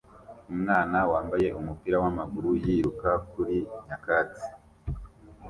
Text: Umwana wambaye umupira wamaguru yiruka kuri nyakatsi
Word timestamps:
Umwana 0.51 0.97
wambaye 1.11 1.47
umupira 1.59 1.95
wamaguru 2.03 2.49
yiruka 2.63 3.09
kuri 3.31 3.57
nyakatsi 3.85 4.47